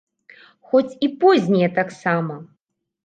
Хоць 0.71 0.97
і 1.07 1.09
познія 1.25 1.69
таксама! 1.79 2.41